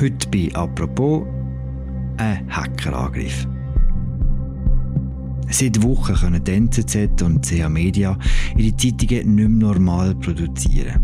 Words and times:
Heute 0.00 0.28
bei 0.28 0.48
«Apropos» 0.54 1.26
ein 2.18 2.46
Hackerangriff. 2.48 3.48
Seit 5.50 5.82
Wochen 5.82 6.14
können 6.14 6.44
die 6.44 6.52
NZZ 6.52 7.20
und 7.22 7.44
CH 7.44 7.68
Media 7.68 8.16
ihre 8.56 8.76
Zeitungen 8.76 9.34
nicht 9.34 9.48
mehr 9.48 9.48
normal 9.48 10.14
produzieren. 10.14 11.00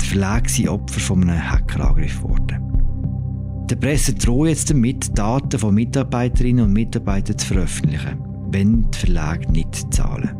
Die 0.00 0.06
Verlage 0.06 0.48
sind 0.48 0.68
Opfer 0.68 1.00
von 1.00 1.28
einem 1.28 1.50
Hackerangriff 1.50 2.22
geworden. 2.22 3.66
Der 3.68 3.74
Presse 3.74 4.14
droht 4.14 4.46
jetzt 4.46 4.70
damit, 4.70 5.18
Daten 5.18 5.58
von 5.58 5.74
Mitarbeiterinnen 5.74 6.66
und 6.66 6.72
Mitarbeitern 6.72 7.38
zu 7.38 7.48
veröffentlichen, 7.48 8.16
wenn 8.52 8.88
die 8.92 8.98
Verlage 8.98 9.50
nicht 9.50 9.92
zahlen. 9.92 10.30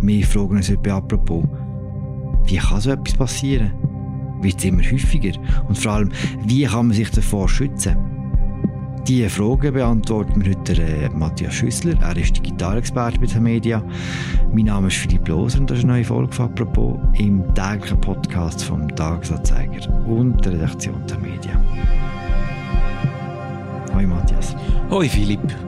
Wir 0.00 0.24
fragen 0.24 0.58
uns 0.58 0.70
heute 0.70 0.94
apropos, 0.94 1.42
wie 2.44 2.58
kann 2.58 2.80
so 2.80 2.92
etwas 2.92 3.14
passieren? 3.14 3.72
Wird 4.40 4.58
es 4.58 4.64
immer 4.64 4.82
häufiger? 4.82 5.38
Und 5.68 5.78
vor 5.78 5.92
allem, 5.92 6.12
wie 6.44 6.64
kann 6.64 6.88
man 6.88 6.96
sich 6.96 7.10
davor 7.10 7.48
schützen? 7.48 7.96
Diese 9.06 9.30
Fragen 9.30 9.72
beantworten 9.72 10.44
wir 10.44 10.52
heute 10.52 10.82
äh, 10.82 11.08
Matthias 11.10 11.54
Schüssler. 11.54 11.94
Er 12.00 12.16
ist 12.16 12.36
Digitalexperte 12.36 13.20
bei 13.20 13.26
der 13.26 13.40
Media. 13.40 13.82
Mein 14.52 14.64
Name 14.64 14.88
ist 14.88 14.96
Philipp 14.96 15.28
Loser 15.28 15.60
und 15.60 15.70
das 15.70 15.78
ist 15.78 15.84
eine 15.84 15.92
neue 15.92 16.04
Folge 16.04 16.32
von 16.32 16.46
«Apropos» 16.46 16.98
im 17.14 17.44
täglichen 17.54 18.00
Podcast 18.00 18.64
vom 18.64 18.88
Tagesanzeiger 18.96 19.88
und 20.08 20.44
der 20.44 20.54
Redaktion 20.54 21.06
der 21.08 21.18
Media. 21.18 21.62
Hoi 23.94 24.06
Matthias. 24.06 24.56
Hoi 24.90 25.08
Philipp. 25.08 25.65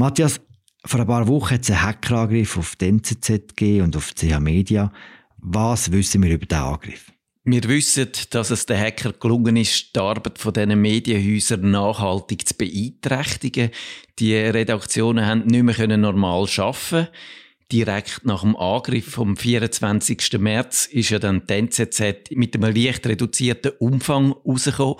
Matthias, 0.00 0.40
vor 0.84 1.00
ein 1.00 1.08
paar 1.08 1.26
Wochen 1.26 1.54
hat 1.54 1.62
es 1.62 1.70
einen 1.72 1.82
Hackerangriff 1.82 2.56
auf 2.56 2.76
die 2.76 2.86
NZZ 2.86 3.26
gegeben 3.26 3.86
und 3.86 3.96
auf 3.96 4.14
CH 4.14 4.38
Media. 4.38 4.92
Was 5.38 5.90
wissen 5.90 6.22
wir 6.22 6.34
über 6.34 6.46
diesen 6.46 6.62
Angriff? 6.62 7.10
Wir 7.42 7.64
wissen, 7.64 8.06
dass 8.30 8.50
es 8.50 8.64
den 8.64 8.78
Hacker 8.78 9.12
gelungen 9.12 9.56
ist, 9.56 9.96
die 9.96 9.98
Arbeit 9.98 10.38
von 10.38 10.52
diesen 10.52 10.80
Medienhäusern 10.80 11.72
nachhaltig 11.72 12.46
zu 12.46 12.54
beeinträchtigen. 12.54 13.70
Die 14.20 14.36
Redaktionen 14.36 15.26
haben 15.26 15.46
nicht 15.46 15.64
mehr 15.64 15.96
normal 15.96 16.46
arbeiten 16.58 17.08
direkt 17.70 18.24
nach 18.24 18.42
dem 18.42 18.56
Angriff 18.56 19.10
vom 19.12 19.36
24. 19.36 20.38
März 20.38 20.86
ist 20.86 21.10
ja 21.10 21.18
dann 21.18 21.46
die 21.46 21.54
NZZ 21.54 22.30
mit 22.30 22.54
einem 22.54 22.74
leicht 22.74 23.06
reduzierten 23.06 23.72
Umfang 23.78 24.32
rausgekommen. 24.32 24.96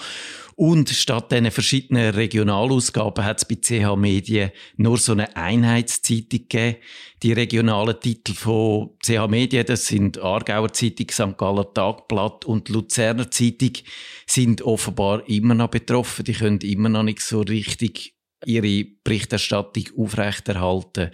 Und 0.55 0.89
statt 0.91 1.31
diesen 1.31 1.53
verschiedenen 1.53 2.15
Regionalausgaben 2.15 3.25
hat 3.25 3.39
es 3.39 3.45
bei 3.45 3.55
CH 3.55 3.97
Medien 3.97 4.51
nur 4.77 4.99
so 4.99 5.13
eine 5.13 5.37
Einheitszeitung 5.37 6.41
gegeben. 6.49 6.79
Die 7.23 7.33
regionalen 7.33 7.99
Titel 8.01 8.35
von 8.35 8.91
CH 9.05 9.29
Medien, 9.29 9.65
das 9.67 9.87
sind 9.87 10.19
Aargauer 10.19 10.73
Zeitung, 10.73 11.11
St. 11.11 11.39
Galler 11.39 11.73
Tagblatt 11.73 12.45
und 12.45 12.71
Luzerner 12.71 13.31
Zeitung, 13.31 13.73
sind 14.27 14.61
offenbar 14.63 15.29
immer 15.29 15.55
noch 15.55 15.69
betroffen. 15.69 16.25
Die 16.25 16.33
können 16.33 16.61
immer 16.63 16.89
noch 16.89 17.05
nicht 17.05 17.21
so 17.21 17.43
richtig 17.43 18.17
ihre 18.45 18.85
Berichterstattung 19.05 19.85
aufrechterhalten. 19.97 21.13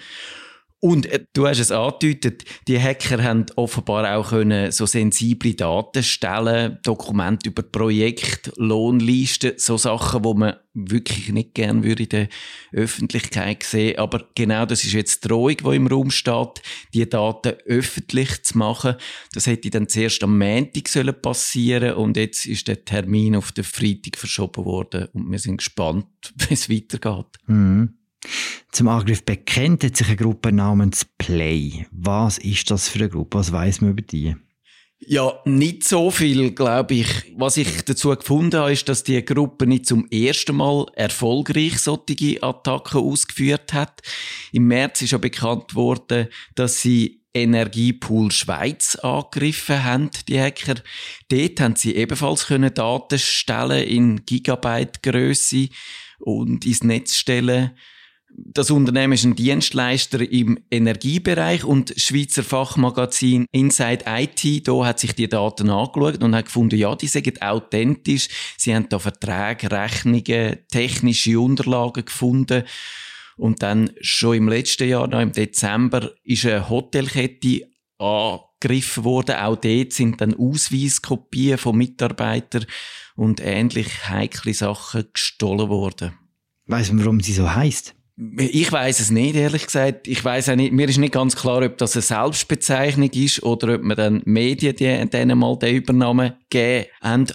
Und 0.84 1.06
äh, 1.06 1.24
du 1.32 1.48
hast 1.48 1.60
es 1.60 1.72
angedeutet, 1.72 2.44
die 2.68 2.78
Hacker 2.78 3.24
haben 3.24 3.46
offenbar 3.56 4.18
auch 4.18 4.28
können 4.28 4.70
so 4.70 4.84
sensible 4.84 5.54
Daten 5.54 6.02
stellen, 6.02 6.76
Dokumente 6.82 7.48
über 7.48 7.62
Projekt, 7.62 8.52
Lohnlisten, 8.56 9.54
so 9.56 9.78
Sachen, 9.78 10.24
wo 10.24 10.34
man 10.34 10.56
wirklich 10.74 11.32
nicht 11.32 11.54
gern 11.54 11.84
würde 11.84 12.02
in 12.02 12.08
der 12.10 12.28
Öffentlichkeit 12.72 13.62
sehen. 13.62 13.98
Aber 13.98 14.28
genau 14.34 14.66
das 14.66 14.84
ist 14.84 14.92
jetzt 14.92 15.24
die 15.24 15.28
Drohung, 15.28 15.56
die 15.56 15.74
im 15.74 15.86
Raum 15.86 16.10
steht, 16.10 16.60
die 16.92 17.08
Daten 17.08 17.54
öffentlich 17.64 18.42
zu 18.42 18.58
machen. 18.58 18.96
Das 19.32 19.46
hätte 19.46 19.70
dann 19.70 19.88
zuerst 19.88 20.22
am 20.22 20.36
Montag 20.36 20.88
sollen 20.88 21.14
passieren 21.18 21.94
und 21.94 22.18
jetzt 22.18 22.44
ist 22.44 22.68
der 22.68 22.84
Termin 22.84 23.36
auf 23.36 23.52
den 23.52 23.64
Freitag 23.64 24.18
verschoben 24.18 24.66
worden 24.66 25.08
und 25.14 25.30
wir 25.30 25.38
sind 25.38 25.56
gespannt, 25.56 26.04
wie 26.36 26.52
es 26.52 26.68
weitergeht. 26.68 27.38
Mhm. 27.46 27.94
Zum 28.72 28.88
Angriff 28.88 29.24
bekennt 29.24 29.84
hat 29.84 29.96
sich 29.96 30.08
eine 30.08 30.16
Gruppe 30.16 30.52
namens 30.52 31.06
Play. 31.18 31.86
Was 31.90 32.38
ist 32.38 32.70
das 32.70 32.88
für 32.88 33.00
eine 33.00 33.08
Gruppe? 33.08 33.38
Was 33.38 33.52
weiß 33.52 33.80
man 33.80 33.90
über 33.90 34.02
die? 34.02 34.34
Ja, 35.06 35.38
nicht 35.44 35.84
so 35.84 36.10
viel, 36.10 36.52
glaube 36.52 36.94
ich. 36.94 37.08
Was 37.36 37.56
ich 37.56 37.84
dazu 37.84 38.10
gefunden 38.10 38.58
habe, 38.58 38.72
ist, 38.72 38.88
dass 38.88 39.04
die 39.04 39.22
Gruppe 39.24 39.66
nicht 39.66 39.86
zum 39.86 40.08
ersten 40.10 40.56
Mal 40.56 40.86
erfolgreich 40.94 41.78
solche 41.78 42.42
Attacken 42.42 43.00
ausgeführt 43.00 43.74
hat. 43.74 44.00
Im 44.52 44.66
März 44.66 45.02
ist 45.02 45.12
ja 45.12 45.18
bekannt 45.18 45.74
worden, 45.74 46.28
dass 46.54 46.80
sie 46.80 47.22
Energiepool 47.34 48.30
Schweiz 48.30 48.94
angegriffen 48.96 49.84
haben, 49.84 50.10
die 50.28 50.40
Hacker. 50.40 50.76
Dort 51.28 51.60
haben 51.60 51.76
sie 51.76 51.96
ebenfalls 51.96 52.46
können 52.46 52.72
Daten 52.72 53.18
stellen 53.18 53.86
in 53.86 54.24
Gigabyte 54.24 55.02
Größe 55.02 55.68
und 56.20 56.64
ins 56.64 56.84
Netz 56.84 57.16
stellen 57.16 57.72
das 58.36 58.70
Unternehmen 58.70 59.12
ist 59.12 59.24
ein 59.24 59.36
Dienstleister 59.36 60.20
im 60.20 60.58
Energiebereich 60.70 61.64
und 61.64 61.94
Schweizer 61.96 62.42
Fachmagazin 62.42 63.46
Inside 63.52 64.04
IT, 64.06 64.66
da 64.66 64.86
hat 64.86 64.98
sich 64.98 65.14
die 65.14 65.28
Daten 65.28 65.70
angeschaut 65.70 66.22
und 66.22 66.34
hat 66.34 66.46
gefunden, 66.46 66.76
ja, 66.76 66.96
die 66.96 67.06
sind 67.06 67.42
authentisch. 67.42 68.28
Sie 68.56 68.74
haben 68.74 68.88
da 68.88 68.98
Verträge, 68.98 69.70
Rechnungen, 69.70 70.58
technische 70.70 71.38
Unterlagen 71.38 72.04
gefunden. 72.04 72.64
Und 73.36 73.62
dann 73.62 73.90
schon 74.00 74.36
im 74.36 74.48
letzten 74.48 74.88
Jahr, 74.88 75.06
noch 75.06 75.20
im 75.20 75.32
Dezember, 75.32 76.10
ist 76.22 76.46
eine 76.46 76.68
Hotelkette 76.68 77.68
angegriffen 77.98 79.04
worden. 79.04 79.36
Auch 79.36 79.56
dort 79.56 79.92
sind 79.92 80.20
dann 80.20 80.34
Ausweiskopien 80.34 81.58
von 81.58 81.76
Mitarbeitern 81.76 82.66
und 83.16 83.40
ähnlich 83.40 84.08
heikle 84.08 84.54
Sachen 84.54 85.04
gestohlen 85.12 85.68
worden. 85.68 86.18
Weiss 86.66 86.90
man, 86.90 87.04
warum 87.04 87.20
sie 87.20 87.32
so 87.32 87.52
heißt? 87.52 87.94
Ich 88.16 88.70
weiß 88.70 89.00
es 89.00 89.10
nicht, 89.10 89.34
ehrlich 89.34 89.66
gesagt. 89.66 90.06
Ich 90.06 90.24
weiß 90.24 90.50
auch 90.50 90.54
nicht, 90.54 90.72
mir 90.72 90.88
ist 90.88 90.98
nicht 90.98 91.14
ganz 91.14 91.34
klar, 91.34 91.62
ob 91.62 91.78
das 91.78 91.96
eine 91.96 92.02
Selbstbezeichnung 92.02 93.10
ist 93.10 93.42
oder 93.42 93.74
ob 93.74 93.82
man 93.82 93.96
dann 93.96 94.22
Medien 94.24 94.76
die, 94.76 95.10
denen 95.10 95.38
mal 95.38 95.58
den 95.58 95.76
Übernamen 95.76 96.34
geben 96.48 96.86
haben. 97.02 97.26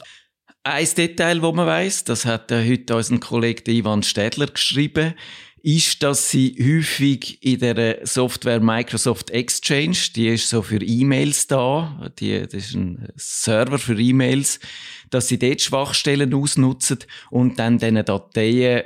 Ein 0.64 0.88
Detail, 0.96 1.42
wo 1.42 1.52
man 1.52 1.68
weiß, 1.68 2.06
das 2.06 2.26
hat 2.26 2.52
heute 2.52 2.96
unser 2.96 3.18
Kollege 3.18 3.72
Ivan 3.72 4.04
Städler 4.04 4.48
geschrieben, 4.48 5.16
ist, 5.62 6.02
dass 6.04 6.30
sie 6.30 6.56
häufig 6.58 7.44
in 7.44 7.60
der 7.60 8.06
Software 8.06 8.62
Microsoft 8.62 9.32
Exchange, 9.32 9.98
die 10.16 10.30
ist 10.30 10.50
so 10.50 10.62
für 10.62 10.82
E-Mails 10.82 11.48
da, 11.48 12.10
die, 12.20 12.42
das 12.42 12.54
ist 12.54 12.76
ein 12.76 13.10
Server 13.16 13.80
für 13.80 14.00
E-Mails, 14.00 14.60
dass 15.10 15.28
sie 15.28 15.40
dort 15.40 15.62
Schwachstellen 15.62 16.34
ausnutzen 16.34 17.00
und 17.30 17.60
dann 17.60 17.78
diesen 17.78 18.06
Dateien 18.06 18.84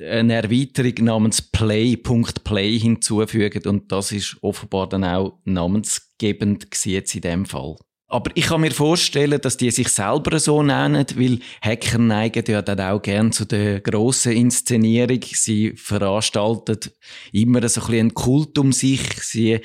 eine 0.00 0.34
Erweiterung 0.34 0.94
namens 1.04 1.42
Play.play 1.42 2.78
hinzufügen 2.78 3.62
und 3.66 3.90
das 3.92 4.12
ist 4.12 4.36
offenbar 4.42 4.88
dann 4.88 5.04
auch 5.04 5.38
namensgebend 5.44 6.68
jetzt 6.84 7.14
in 7.14 7.20
dem 7.20 7.46
Fall. 7.46 7.76
Aber 8.08 8.30
ich 8.34 8.46
kann 8.46 8.60
mir 8.60 8.70
vorstellen, 8.70 9.40
dass 9.40 9.56
die 9.56 9.72
sich 9.72 9.88
selber 9.88 10.38
so 10.38 10.62
nennen, 10.62 11.04
weil 11.16 11.40
Hacker 11.60 11.98
neigen 11.98 12.44
ja 12.46 12.62
dann 12.62 12.80
auch 12.80 13.02
gern 13.02 13.32
zu 13.32 13.44
der 13.44 13.80
grossen 13.80 14.30
Inszenierung. 14.30 15.22
Sie 15.32 15.72
veranstalten 15.74 16.92
immer 17.32 17.68
so 17.68 17.80
ein 17.80 17.86
bisschen 17.86 18.00
einen 18.00 18.14
Kult 18.14 18.58
um 18.58 18.70
sich. 18.70 19.02
Sie 19.22 19.58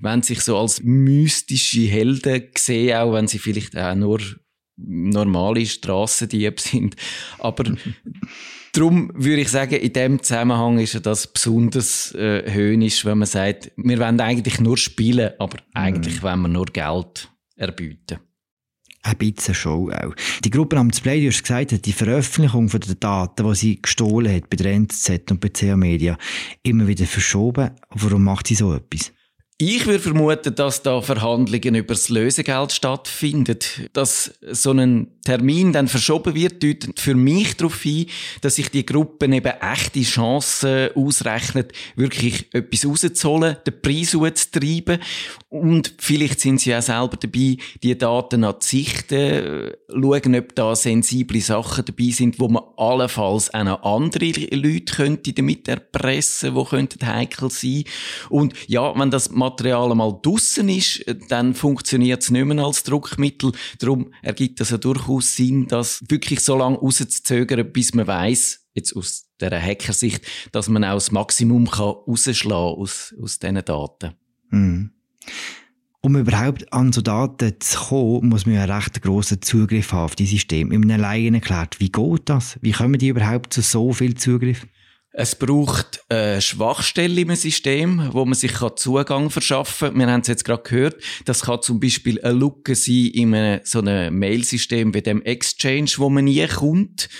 wenn 0.00 0.22
sich 0.22 0.40
so 0.40 0.56
als 0.56 0.82
mystische 0.82 1.82
Helden 1.82 2.44
sehen, 2.56 2.96
auch 2.96 3.12
wenn 3.12 3.28
sie 3.28 3.38
vielleicht 3.38 3.76
auch 3.76 3.94
nur 3.94 4.20
normale 4.76 5.66
Strassendiebe 5.66 6.60
sind. 6.60 6.96
Aber 7.38 7.64
Darum 8.72 9.10
würde 9.14 9.42
ich 9.42 9.50
sagen, 9.50 9.74
in 9.74 9.92
dem 9.92 10.22
Zusammenhang 10.22 10.78
ist 10.78 11.04
das 11.04 11.26
besonders 11.26 12.14
äh, 12.14 12.50
höhnisch, 12.50 13.04
wenn 13.04 13.18
man 13.18 13.26
sagt, 13.26 13.70
wir 13.76 13.98
wollen 13.98 14.18
eigentlich 14.18 14.60
nur 14.60 14.78
spielen, 14.78 15.30
aber 15.38 15.58
eigentlich 15.74 16.16
mhm. 16.16 16.22
wollen 16.22 16.40
wir 16.40 16.48
nur 16.48 16.66
Geld 16.66 17.30
erbieten. 17.56 18.18
Ein 19.02 19.16
bisschen 19.18 19.54
Show 19.54 19.90
auch. 19.90 20.14
Die 20.44 20.50
Gruppe 20.50 20.76
namens 20.76 21.00
Play, 21.00 21.20
du 21.20 21.28
hast 21.28 21.42
gesagt, 21.42 21.84
die 21.84 21.92
Veröffentlichung 21.92 22.68
von 22.68 22.80
den 22.80 22.98
Daten, 22.98 23.46
die 23.46 23.54
sie 23.56 23.82
gestohlen 23.82 24.34
hat 24.34 24.48
bei 24.48 24.56
der 24.56 24.72
NZZ 24.72 25.30
und 25.30 25.40
bei 25.40 25.48
CA 25.48 25.76
Media, 25.76 26.16
immer 26.62 26.86
wieder 26.86 27.04
verschoben. 27.04 27.72
Warum 27.90 28.24
macht 28.24 28.46
sie 28.46 28.54
so 28.54 28.72
etwas? 28.72 29.12
Ich 29.64 29.86
würde 29.86 30.00
vermuten, 30.00 30.56
dass 30.56 30.82
da 30.82 31.00
Verhandlungen 31.00 31.76
über 31.76 31.94
das 31.94 32.08
Lösegeld 32.08 32.72
stattfinden. 32.72 33.58
Dass 33.92 34.34
so 34.50 34.72
ein 34.72 35.06
Termin 35.24 35.72
dann 35.72 35.86
verschoben 35.86 36.34
wird, 36.34 36.64
deutet 36.64 36.98
für 36.98 37.14
mich 37.14 37.56
darauf 37.58 37.80
hin, 37.80 38.06
dass 38.40 38.56
sich 38.56 38.72
die 38.72 38.84
Gruppen 38.84 39.32
eben 39.32 39.52
echte 39.60 40.02
Chancen 40.02 40.88
ausrechnet, 40.96 41.70
wirklich 41.94 42.52
etwas 42.52 42.84
rauszuholen, 42.84 43.56
den 43.64 43.80
Preis 43.80 44.14
hochzutreiben. 44.14 44.98
Und 45.52 45.96
vielleicht 45.98 46.40
sind 46.40 46.62
sie 46.62 46.74
auch 46.74 46.80
selber 46.80 47.18
dabei, 47.18 47.58
die 47.82 47.98
Daten 47.98 48.42
an 48.42 48.54
sichten, 48.60 49.72
schauen, 49.86 50.34
ob 50.34 50.54
da 50.54 50.74
sensible 50.74 51.42
Sachen 51.42 51.84
dabei 51.84 52.08
sind, 52.08 52.40
wo 52.40 52.48
man 52.48 52.62
allenfalls 52.78 53.52
auch 53.52 53.62
noch 53.62 53.82
andere 53.82 54.30
Leute 54.56 54.94
könnte 54.94 55.34
damit 55.34 55.68
erpressen, 55.68 56.54
die 56.54 56.64
könnten 56.64 57.06
heikel 57.06 57.50
sein. 57.50 57.84
Und 58.30 58.54
ja, 58.66 58.98
wenn 58.98 59.10
das 59.10 59.28
Material 59.28 59.90
einmal 59.90 60.18
draussen 60.22 60.70
ist, 60.70 61.04
dann 61.28 61.52
funktioniert 61.52 62.22
es 62.22 62.30
nicht 62.30 62.46
mehr 62.46 62.64
als 62.64 62.84
Druckmittel. 62.84 63.52
Darum 63.78 64.14
ergibt 64.22 64.58
es 64.62 64.70
ja 64.70 64.78
durchaus 64.78 65.36
Sinn, 65.36 65.66
das 65.68 66.02
wirklich 66.08 66.40
so 66.40 66.56
lange 66.56 66.78
rauszuzögern, 66.78 67.70
bis 67.70 67.92
man 67.92 68.06
weiß, 68.06 68.68
jetzt 68.72 68.96
aus 68.96 69.26
dieser 69.38 69.60
Hackersicht, 69.60 70.24
dass 70.50 70.70
man 70.70 70.82
auch 70.82 70.94
das 70.94 71.10
Maximum 71.10 71.68
kann 71.68 71.94
rausschlagen 72.08 72.78
aus, 72.78 73.14
aus 73.20 73.38
diesen 73.38 73.62
Daten. 73.62 74.14
Mhm. 74.48 74.92
Um 76.04 76.16
überhaupt 76.16 76.72
an 76.72 76.92
so 76.92 77.00
Daten 77.00 77.54
zu 77.60 77.78
kommen, 77.78 78.28
muss 78.28 78.44
man 78.44 78.56
einen 78.56 78.70
recht 78.70 79.02
grossen 79.02 79.40
Zugriff 79.40 79.92
haben 79.92 80.04
auf 80.04 80.16
die 80.16 80.26
Systeme. 80.26 80.74
Im 80.74 80.82
Laien 80.82 81.34
erklärt, 81.34 81.78
wie 81.78 81.92
geht 81.92 82.22
das? 82.24 82.58
Wie 82.60 82.72
kommen 82.72 82.98
die 82.98 83.08
überhaupt 83.08 83.54
zu 83.54 83.60
so 83.60 83.92
viel 83.92 84.16
Zugriff? 84.16 84.66
Es 85.14 85.36
braucht 85.36 86.02
eine 86.08 86.40
Schwachstelle 86.40 87.20
im 87.20 87.34
System, 87.36 88.08
wo 88.12 88.24
man 88.24 88.34
sich 88.34 88.52
Zugang 88.76 89.28
verschaffen 89.28 89.90
kann. 89.90 89.98
Wir 89.98 90.06
haben 90.06 90.22
es 90.22 90.28
jetzt 90.28 90.44
gerade 90.44 90.62
gehört. 90.62 91.02
Das 91.26 91.42
kann 91.42 91.60
zum 91.60 91.80
Beispiel 91.80 92.18
eine 92.22 92.32
Lücke 92.32 92.74
sein 92.74 93.10
in 93.12 93.34
einem, 93.34 93.60
so 93.62 93.80
einem 93.80 94.18
Mailsystem 94.18 94.94
wie 94.94 95.02
dem 95.02 95.22
Exchange, 95.22 95.90
wo 95.98 96.08
man 96.08 96.24
nie 96.24 96.46
kommt. 96.46 97.10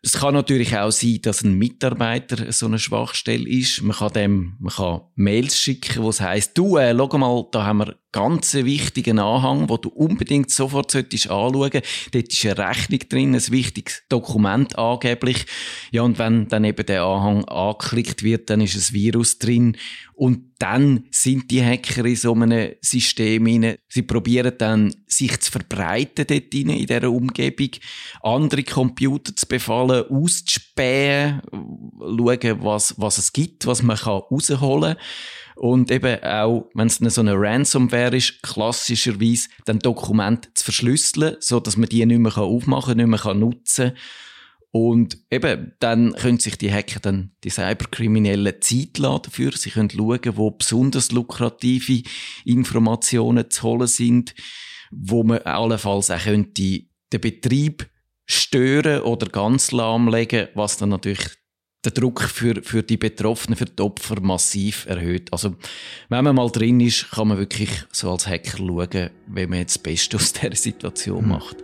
Es 0.00 0.12
kann 0.14 0.34
natürlich 0.34 0.76
auch 0.76 0.92
sein, 0.92 1.18
dass 1.22 1.42
ein 1.42 1.54
Mitarbeiter 1.54 2.52
so 2.52 2.66
eine 2.66 2.78
Schwachstelle 2.78 3.48
ist. 3.48 3.82
Man 3.82 3.96
kann 3.96 4.12
dem, 4.12 4.56
man 4.60 4.72
kann 4.72 5.00
Mails 5.16 5.58
schicken, 5.60 6.02
wo 6.02 6.10
es 6.10 6.20
heisst, 6.20 6.56
du, 6.56 6.76
äh, 6.76 6.94
schau 6.96 7.18
mal, 7.18 7.46
da 7.50 7.64
haben 7.64 7.78
wir 7.78 7.96
ganz 8.12 8.54
wichtigen 8.54 9.18
Anhang, 9.18 9.68
wo 9.68 9.76
du 9.76 9.90
unbedingt 9.90 10.50
sofort 10.50 10.90
solltest 10.90 11.30
anschauen. 11.30 11.82
Dort 12.12 12.32
ist 12.32 12.46
eine 12.46 12.58
Rechnung 12.58 13.00
drin, 13.08 13.34
ein 13.34 13.50
wichtiges 13.50 14.02
Dokument 14.08 14.78
angeblich. 14.78 15.46
Ja, 15.90 16.02
und 16.02 16.18
wenn 16.18 16.48
dann 16.48 16.64
eben 16.64 16.86
der 16.86 17.04
Anhang 17.04 17.44
angeklickt 17.44 18.22
wird, 18.22 18.50
dann 18.50 18.60
ist 18.60 18.76
ein 18.76 18.94
Virus 18.94 19.38
drin. 19.38 19.76
Und 20.14 20.54
dann 20.58 21.04
sind 21.12 21.50
die 21.50 21.64
Hacker 21.64 22.04
in 22.04 22.16
so 22.16 22.32
einem 22.34 22.72
System 22.80 23.46
rein. 23.46 23.76
Sie 23.88 24.02
probieren 24.02 24.54
dann, 24.58 24.92
sich 25.06 25.38
zu 25.40 25.52
verbreiten 25.52 26.26
dort 26.26 26.54
rein, 26.54 26.70
in 26.70 26.86
dieser 26.86 27.10
Umgebung, 27.10 27.70
andere 28.22 28.64
Computer 28.64 29.36
zu 29.36 29.46
befallen, 29.46 30.06
auszuspähen, 30.08 31.42
schauen, 31.52 32.64
was, 32.64 32.94
was 32.98 33.18
es 33.18 33.32
gibt, 33.32 33.66
was 33.66 33.82
man 33.82 33.96
kann 33.96 34.22
rausholen 34.30 34.96
kann. 34.96 35.04
Und 35.58 35.90
eben 35.90 36.22
auch, 36.22 36.70
wenn 36.74 36.86
es 36.86 36.98
so 36.98 37.20
eine 37.20 37.34
Ransomware 37.34 38.16
ist, 38.16 38.42
klassischerweise 38.42 39.48
dann 39.64 39.80
Dokumente 39.80 40.50
zu 40.54 40.64
verschlüsseln, 40.64 41.36
so 41.40 41.58
dass 41.58 41.76
man 41.76 41.88
die 41.88 42.06
nicht 42.06 42.18
mehr 42.20 42.38
aufmachen 42.38 42.96
kann, 42.96 43.10
nicht 43.10 43.24
mehr 43.24 43.34
nutzen 43.34 43.88
kann. 43.88 43.98
Und 44.70 45.18
eben, 45.30 45.72
dann 45.80 46.12
können 46.12 46.38
sich 46.38 46.58
die 46.58 46.72
Hacker 46.72 47.00
dann, 47.00 47.32
die 47.42 47.50
Cyberkriminellen 47.50 48.60
Zeit 48.60 48.98
laden 48.98 49.22
dafür. 49.24 49.50
Sie 49.52 49.70
können 49.70 49.90
schauen, 49.90 50.36
wo 50.36 50.52
besonders 50.52 51.10
lukrative 51.10 52.02
Informationen 52.44 53.50
zu 53.50 53.62
holen 53.62 53.88
sind, 53.88 54.34
wo 54.92 55.24
man 55.24 55.38
allenfalls 55.38 56.10
auch 56.10 56.22
könnte 56.22 56.82
den 57.12 57.20
Betrieb 57.20 57.88
stören 58.26 59.02
oder 59.02 59.26
ganz 59.26 59.72
lahmlegen, 59.72 60.48
was 60.54 60.76
dann 60.76 60.90
natürlich 60.90 61.26
den 61.84 61.94
Druck 61.94 62.22
für, 62.22 62.60
für 62.62 62.82
die 62.82 62.96
Betroffenen, 62.96 63.56
für 63.56 63.66
die 63.66 63.82
Opfer 63.82 64.20
massiv 64.20 64.86
erhöht. 64.86 65.32
Also, 65.32 65.54
wenn 66.08 66.24
man 66.24 66.34
mal 66.34 66.50
drin 66.50 66.80
ist, 66.80 67.10
kann 67.10 67.28
man 67.28 67.38
wirklich 67.38 67.70
so 67.92 68.10
als 68.10 68.26
Hacker 68.26 68.58
schauen, 68.58 69.10
wie 69.26 69.46
man 69.46 69.60
jetzt 69.60 69.76
das 69.76 69.82
Beste 69.82 70.16
aus 70.16 70.32
dieser 70.40 70.56
Situation 70.56 71.24
mhm. 71.24 71.30
macht. 71.30 71.56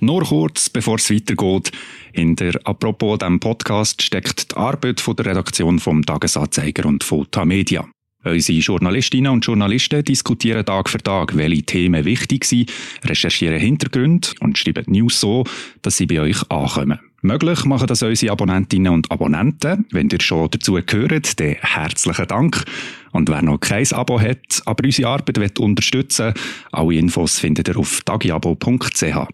Nur 0.00 0.22
kurz, 0.24 0.68
bevor 0.68 0.96
es 0.96 1.10
weitergeht. 1.10 1.72
In 2.12 2.36
der 2.36 2.60
Apropos 2.64 3.18
dem 3.20 3.40
Podcast 3.40 4.02
steckt 4.02 4.52
die 4.52 4.56
Arbeit 4.56 5.00
von 5.00 5.16
der 5.16 5.24
Redaktion 5.24 5.78
vom 5.78 6.04
Tagesanzeiger 6.04 6.84
und 6.84 7.02
von 7.02 7.26
Tamedia. 7.30 7.88
Unsere 8.24 8.58
Journalistinnen 8.58 9.30
und 9.30 9.44
Journalisten 9.44 10.02
diskutieren 10.02 10.64
Tag 10.64 10.88
für 10.88 10.98
Tag, 10.98 11.36
welche 11.36 11.62
Themen 11.62 12.04
wichtig 12.04 12.44
sind, 12.44 12.72
recherchieren 13.04 13.58
Hintergründe 13.58 14.28
und 14.40 14.56
schreiben 14.56 14.84
News 14.88 15.20
so, 15.20 15.44
dass 15.82 15.98
sie 15.98 16.06
bei 16.06 16.20
euch 16.20 16.50
ankommen. 16.50 16.98
Möglich 17.20 17.64
machen 17.64 17.86
das 17.86 18.02
unsere 18.02 18.32
Abonnentinnen 18.32 18.92
und 18.92 19.10
Abonnenten. 19.10 19.86
Wenn 19.90 20.10
ihr 20.10 20.20
schon 20.20 20.50
dazu 20.50 20.74
gehört, 20.74 21.40
dann 21.40 21.56
herzlichen 21.60 22.26
Dank. 22.26 22.64
Und 23.12 23.30
wer 23.30 23.42
noch 23.42 23.60
kein 23.60 23.90
Abo 23.92 24.20
hat, 24.20 24.62
aber 24.66 24.84
unsere 24.84 25.08
Arbeit 25.08 25.58
unterstützen 25.58 26.34
will, 26.34 26.42
alle 26.72 26.94
Infos 26.94 27.38
findet 27.38 27.68
ihr 27.68 27.78
auf 27.78 28.02
tagiabo.ch. 28.04 29.28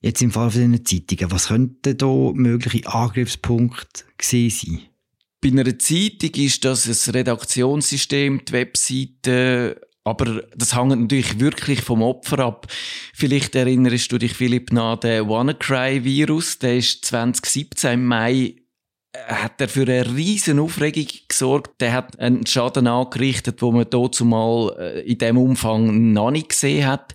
Jetzt 0.00 0.22
im 0.22 0.30
Fall 0.30 0.50
von 0.50 0.72
diesen 0.72 0.84
Zeitungen, 0.84 1.32
was 1.32 1.48
könnten 1.48 1.96
da 1.96 2.30
mögliche 2.34 2.86
Angriffspunkte 2.86 4.04
gewesen 4.16 4.50
sein? 4.50 4.87
Bei 5.40 5.50
einer 5.50 5.78
Zeitung 5.78 6.30
ist 6.34 6.64
das 6.64 6.86
ein 6.86 7.12
Redaktionssystem, 7.12 8.44
die 8.44 8.52
Webseite, 8.52 9.80
aber 10.02 10.42
das 10.56 10.74
hängt 10.74 11.00
natürlich 11.00 11.38
wirklich 11.38 11.82
vom 11.82 12.02
Opfer 12.02 12.40
ab. 12.40 12.66
Vielleicht 13.14 13.54
erinnerst 13.54 14.10
du 14.10 14.18
dich, 14.18 14.34
Philipp, 14.34 14.72
an 14.72 14.98
den 15.00 15.28
WannaCry-Virus. 15.28 16.58
Der 16.58 16.78
ist 16.78 17.04
2017 17.04 17.92
im 17.92 18.06
Mai 18.06 18.56
hat 19.26 19.60
er 19.60 19.68
für 19.68 19.82
eine 19.82 20.14
riesen 20.14 20.58
Aufregung 20.58 21.06
gesorgt. 21.28 21.80
Der 21.80 21.92
hat 21.92 22.18
einen 22.18 22.46
Schaden 22.46 22.86
angerichtet, 22.86 23.62
wo 23.62 23.72
man 23.72 23.86
dort 23.88 24.14
zumal 24.14 24.76
äh, 24.78 25.00
in 25.00 25.18
dem 25.18 25.38
Umfang 25.38 26.12
noch 26.12 26.30
nicht 26.30 26.50
gesehen 26.50 26.86
hat 26.86 27.14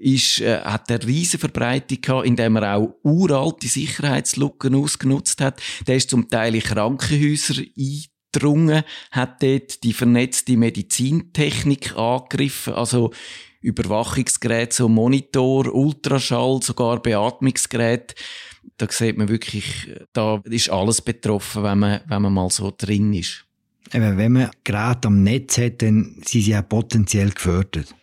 ist, 0.00 0.40
äh, 0.40 0.60
hat 0.60 0.90
er 0.90 1.06
riesen 1.06 1.38
Verbreitung 1.38 2.00
gehabt, 2.00 2.26
indem 2.26 2.56
er 2.56 2.76
auch 2.76 2.94
uralte 3.02 3.68
Sicherheitslücken 3.68 4.74
ausgenutzt 4.74 5.40
hat. 5.40 5.60
Der 5.86 5.96
ist 5.96 6.10
zum 6.10 6.28
Teil 6.28 6.54
in 6.54 6.62
Krankenhäuser 6.62 7.62
eingedrungen, 7.76 8.82
hat 9.10 9.42
dort 9.42 9.84
die 9.84 9.92
vernetzte 9.92 10.56
Medizintechnik 10.56 11.96
angegriffen, 11.96 12.74
also 12.74 13.12
Überwachungsgeräte, 13.60 14.74
so 14.74 14.88
Monitor, 14.88 15.72
Ultraschall, 15.72 16.60
sogar 16.62 17.02
Beatmungsgeräte. 17.02 18.14
Da 18.78 18.86
sieht 18.88 19.18
man 19.18 19.28
wirklich, 19.28 19.92
da 20.14 20.40
ist 20.44 20.70
alles 20.70 21.02
betroffen, 21.02 21.62
wenn 21.62 21.78
man, 21.78 22.00
wenn 22.06 22.22
man 22.22 22.32
mal 22.32 22.50
so 22.50 22.72
drin 22.76 23.12
ist. 23.12 23.44
Wenn 23.92 24.32
man 24.32 24.50
Geräte 24.64 25.08
am 25.08 25.22
Netz 25.22 25.58
hat, 25.58 25.82
dann 25.82 26.14
sind 26.24 26.44
sie 26.44 26.52
ja 26.52 26.62
potenziell 26.62 27.30
gefördert. 27.30 27.94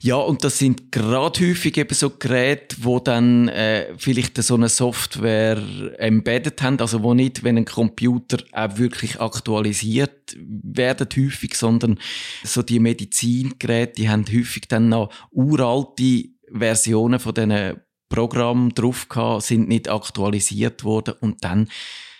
Ja, 0.00 0.16
und 0.16 0.44
das 0.44 0.58
sind 0.58 0.92
gerade 0.92 1.40
häufig 1.40 1.76
eben 1.76 1.94
so 1.94 2.10
Geräte, 2.10 2.76
wo 2.80 3.00
dann 3.00 3.48
äh, 3.48 3.94
vielleicht 3.96 4.42
so 4.42 4.54
eine 4.54 4.68
Software 4.68 5.60
embedded 5.98 6.60
haben, 6.62 6.80
also 6.80 7.02
wo 7.02 7.14
nicht, 7.14 7.44
wenn 7.44 7.58
ein 7.58 7.64
Computer 7.64 8.38
auch 8.52 8.78
wirklich 8.78 9.20
aktualisiert 9.20 10.36
werden 10.38 11.08
häufig, 11.16 11.54
sondern 11.54 11.98
so 12.44 12.62
die 12.62 12.80
Medizingeräte, 12.80 13.94
die 13.96 14.08
haben 14.08 14.24
häufig 14.26 14.68
dann 14.68 14.88
noch 14.88 15.12
uralte 15.30 16.24
Versionen 16.52 17.20
von 17.20 17.34
diesen 17.34 17.80
Programmen 18.08 18.74
drauf 18.74 19.08
gehabt, 19.08 19.42
sind 19.42 19.68
nicht 19.68 19.88
aktualisiert 19.88 20.84
worden 20.84 21.14
und 21.20 21.42
dann 21.44 21.68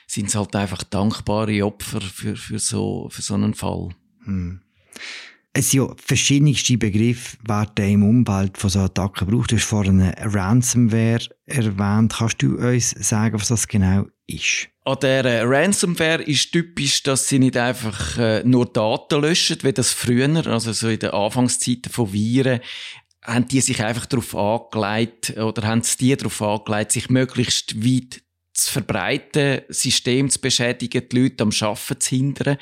sind 0.07 0.29
es 0.29 0.35
halt 0.35 0.55
einfach 0.57 0.83
dankbare 0.85 1.65
Opfer 1.65 2.01
für, 2.01 2.37
für, 2.37 2.59
so, 2.59 3.09
für 3.11 3.23
so 3.23 3.35
einen 3.35 3.55
Fall. 3.55 3.91
Hm. 4.25 4.61
Es 5.59 5.71
sind 5.71 5.89
ja 5.89 5.95
verschiedenste 5.97 6.77
Begriffe, 6.77 7.39
werden 7.49 7.89
im 7.89 8.03
Umfeld 8.03 8.59
von 8.59 8.69
so 8.69 8.81
Attacken 8.81 9.27
gebraucht. 9.27 9.53
Du 9.53 9.57
hast 9.57 9.65
vorhin 9.65 10.03
Ransomware 10.03 11.31
erwähnt. 11.47 12.13
Kannst 12.19 12.43
du 12.43 12.59
uns 12.59 12.91
sagen, 12.91 13.41
was 13.41 13.49
das 13.49 13.67
genau 13.67 14.05
ist? 14.27 14.69
An 14.85 14.99
der 15.01 15.49
Ransomware 15.49 16.23
ist 16.25 16.53
typisch, 16.53 17.03
dass 17.05 17.29
sie 17.29 17.39
nicht 17.39 17.57
einfach 17.57 18.19
äh, 18.19 18.43
nur 18.45 18.67
Daten 18.67 19.23
löschen, 19.23 19.57
wie 19.63 19.73
das 19.73 19.95
früher, 19.95 20.47
also 20.47 20.75
so 20.75 20.89
in 20.89 20.99
den 20.99 21.13
Anfangszeiten 21.13 21.91
von 21.91 22.13
Viren, 22.13 22.61
haben 23.23 23.49
die 23.49 23.63
sich 23.63 23.83
einfach 23.83 24.05
darauf 24.05 24.37
angelegt, 24.37 25.39
oder 25.39 25.67
haben 25.67 25.81
es 25.81 25.97
die 25.97 26.15
darauf 26.15 26.43
angelegt, 26.43 26.93
sich 26.93 27.09
möglichst 27.09 27.83
weit 27.83 28.21
zu 28.57 28.73
verbreiten, 28.73 29.63
System 29.69 30.31
zu 30.31 30.41
beschädigen, 30.41 31.09
die 31.11 31.19
Leute 31.21 31.43
am 31.43 31.51
Arbeiten 31.61 32.01
zu 32.01 32.09
hindern. 32.09 32.57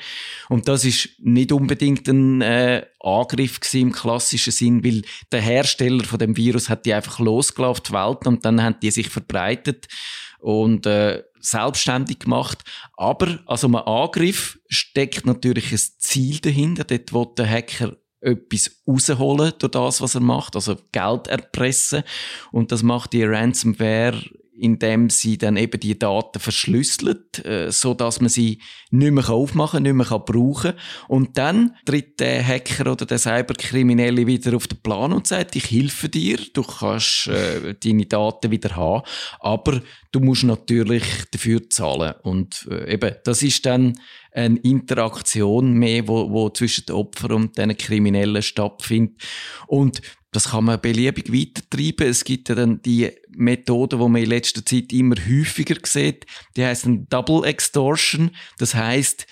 Und 0.49 0.67
das 0.67 0.83
ist 0.83 1.09
nicht 1.19 1.51
unbedingt 1.51 2.07
ein 2.07 2.41
äh, 2.41 2.85
Angriff 2.99 3.59
im 3.73 3.91
klassischen 3.91 4.51
Sinn, 4.51 4.83
weil 4.83 5.03
der 5.31 5.41
Hersteller 5.41 6.03
von 6.03 6.19
dem 6.19 6.35
Virus 6.35 6.69
hat 6.69 6.85
die 6.85 6.93
einfach 6.93 7.19
losgelaufen, 7.19 7.83
die 7.87 7.93
Welt, 7.93 8.27
und 8.27 8.43
dann 8.43 8.61
haben 8.61 8.77
die 8.81 8.91
sich 8.91 9.09
verbreitet 9.09 9.87
und 10.39 10.85
äh, 10.85 11.23
selbstständig 11.39 12.19
gemacht. 12.19 12.63
Aber 12.97 13.39
also 13.45 13.67
ein 13.67 13.75
Angriff 13.75 14.59
steckt 14.67 15.25
natürlich 15.25 15.71
ein 15.71 15.79
Ziel 15.97 16.39
dahinter. 16.39 16.83
Dort 16.83 17.13
will 17.13 17.27
der 17.37 17.49
Hacker 17.49 17.97
etwas 18.21 18.71
rausholen 18.87 19.53
durch 19.59 19.71
das, 19.71 20.01
was 20.01 20.15
er 20.15 20.21
macht, 20.21 20.55
also 20.55 20.75
Geld 20.91 21.27
erpressen. 21.27 22.03
Und 22.51 22.71
das 22.71 22.83
macht 22.83 23.13
die 23.13 23.23
Ransomware 23.23 24.21
indem 24.57 25.09
sie 25.09 25.37
dann 25.37 25.57
eben 25.57 25.79
die 25.79 25.97
Daten 25.97 26.39
verschlüsselt, 26.39 27.45
äh, 27.45 27.71
so 27.71 27.93
dass 27.93 28.21
man 28.21 28.29
sie 28.29 28.61
nicht 28.91 29.11
mehr 29.11 29.29
aufmachen, 29.29 29.83
nicht 29.83 29.93
mehr 29.93 30.05
brauchen 30.19 30.71
kann. 30.71 30.79
Und 31.07 31.37
dann 31.37 31.75
tritt 31.85 32.19
der 32.19 32.45
Hacker 32.45 32.91
oder 32.91 33.05
der 33.05 33.19
Cyberkriminelle 33.19 34.25
wieder 34.27 34.55
auf 34.55 34.67
den 34.67 34.79
Plan 34.79 35.13
und 35.13 35.27
sagt, 35.27 35.55
ich 35.55 35.69
helfe 35.71 36.09
dir, 36.09 36.39
du 36.53 36.63
kannst 36.63 37.27
äh, 37.27 37.75
deine 37.75 38.05
Daten 38.05 38.51
wieder 38.51 38.75
haben, 38.75 39.05
aber 39.39 39.81
du 40.11 40.19
musst 40.19 40.43
natürlich 40.43 41.03
dafür 41.31 41.69
zahlen. 41.69 42.15
Und 42.23 42.67
äh, 42.71 42.93
eben, 42.93 43.15
das 43.23 43.43
ist 43.43 43.65
dann 43.65 43.99
eine 44.31 44.59
Interaktion 44.59 45.73
mehr, 45.73 46.07
wo, 46.07 46.29
wo 46.29 46.49
zwischen 46.49 46.85
den 46.85 46.95
Opfern 46.95 47.31
und 47.31 47.57
den 47.57 47.75
Kriminellen 47.77 48.41
stattfindet. 48.41 49.21
Und 49.67 50.01
das 50.35 50.49
kann 50.49 50.65
man 50.65 50.81
beliebig 50.81 51.31
weitertreiben. 51.31 52.09
Es 52.09 52.25
gibt 52.25 52.49
ja 52.49 52.55
dann 52.55 52.81
die 52.81 53.09
Methode, 53.35 53.97
die 53.97 54.07
man 54.07 54.21
in 54.21 54.29
letzter 54.29 54.65
Zeit 54.65 54.91
immer 54.91 55.15
häufiger 55.15 55.75
sieht. 55.83 56.25
Die 56.55 56.65
heißt 56.65 56.87
Double 57.09 57.43
Extortion. 57.45 58.31
Das 58.57 58.75
heißt, 58.75 59.27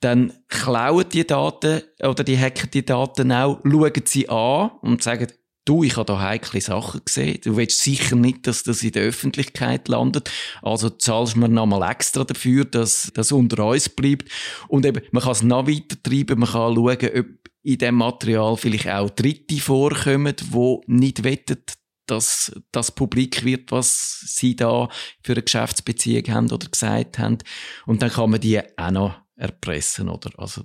dann 0.00 0.32
klauen 0.48 1.08
die 1.12 1.26
Daten 1.26 1.82
oder 2.00 2.22
die 2.22 2.38
hacken 2.38 2.70
die 2.72 2.84
Daten 2.84 3.32
auch, 3.32 3.60
schauen 3.64 4.02
sie 4.04 4.28
an 4.28 4.70
und 4.82 5.02
sagen, 5.02 5.26
du, 5.68 5.82
ich 5.82 5.96
habe 5.96 6.06
da 6.06 6.20
heikle 6.20 6.60
Sachen 6.60 7.02
gesehen. 7.04 7.40
Du 7.44 7.56
willst 7.56 7.80
sicher 7.80 8.16
nicht, 8.16 8.46
dass 8.46 8.62
das 8.62 8.82
in 8.82 8.92
der 8.92 9.02
Öffentlichkeit 9.02 9.88
landet. 9.88 10.30
Also 10.62 10.88
zahlst 10.88 11.34
du 11.34 11.40
mir 11.40 11.48
nochmal 11.48 11.90
extra 11.90 12.24
dafür, 12.24 12.64
dass 12.64 13.10
das 13.14 13.32
unter 13.32 13.66
uns 13.66 13.88
bleibt. 13.88 14.30
Und 14.68 14.86
eben, 14.86 15.02
man 15.10 15.22
kann 15.22 15.32
es 15.32 15.42
noch 15.42 15.66
weiter 15.66 16.02
treiben, 16.02 16.38
man 16.40 16.48
kann 16.48 16.74
schauen, 16.74 17.10
ob 17.18 17.26
in 17.62 17.78
dem 17.78 17.96
Material 17.96 18.56
vielleicht 18.56 18.88
auch 18.88 19.10
Dritte 19.10 19.56
vorkommen, 19.58 20.34
wo 20.50 20.82
nicht 20.86 21.24
wettet, 21.24 21.74
dass 22.10 22.52
das 22.72 22.90
Publik 22.90 23.44
wird, 23.44 23.70
was 23.72 24.20
sie 24.26 24.56
da 24.56 24.88
für 25.22 25.32
eine 25.32 25.42
Geschäftsbeziehung 25.42 26.24
haben 26.28 26.50
oder 26.50 26.68
gesagt 26.68 27.18
haben. 27.18 27.38
Und 27.86 28.02
dann 28.02 28.10
kann 28.10 28.30
man 28.30 28.40
die 28.40 28.60
auch 28.76 28.90
noch 28.90 29.20
erpressen, 29.36 30.08
oder? 30.08 30.30
Also, 30.38 30.64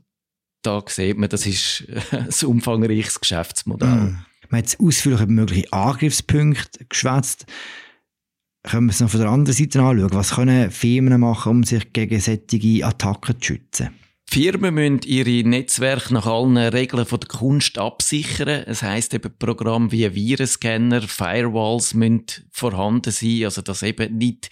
da 0.63 0.81
sieht 0.88 1.17
man, 1.17 1.29
das 1.29 1.45
ist 1.45 1.85
ein 2.12 2.47
umfangreiches 2.47 3.19
Geschäftsmodell. 3.19 3.89
Mm. 3.89 4.25
Haben 4.43 4.57
jetzt 4.57 4.79
ausführlich 4.79 5.21
über 5.21 5.31
mögliche 5.31 5.71
Angriffspunkte 5.71 6.85
geschwätzt. 6.85 7.45
Können 8.63 8.88
wir 8.88 8.91
es 8.91 9.01
noch 9.01 9.09
von 9.09 9.19
der 9.19 9.29
anderen 9.29 9.57
Seite 9.57 9.81
anschauen? 9.81 10.13
Was 10.13 10.35
können 10.35 10.71
Firmen 10.71 11.19
machen, 11.19 11.50
um 11.50 11.63
sich 11.63 11.91
gegen 11.91 12.19
solche 12.19 12.85
Attacken 12.85 13.41
zu 13.41 13.47
schützen? 13.47 13.89
Firmen 14.25 14.73
müssen 14.73 15.01
ihre 15.05 15.47
Netzwerke 15.47 16.13
nach 16.13 16.25
allen 16.25 16.57
Regeln 16.57 17.05
von 17.05 17.19
der 17.19 17.27
Kunst 17.27 17.77
absichern. 17.77 18.63
Es 18.65 18.81
heisst 18.81 19.13
eben 19.13 19.37
Programme 19.37 19.91
wie 19.91 20.13
Virenscanner, 20.13 21.01
Firewalls 21.01 21.93
müssen 21.93 22.25
vorhanden 22.51 23.11
sein, 23.11 23.43
also 23.45 23.61
dass 23.61 23.83
eben 23.83 24.17
nicht 24.17 24.49